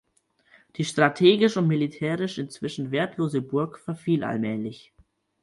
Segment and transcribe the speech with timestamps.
[0.77, 4.91] Die strategisch und militärisch inzwischen wertlose Burg verfiel allmählich.